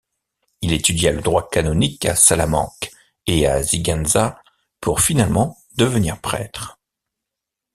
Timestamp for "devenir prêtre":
5.77-6.79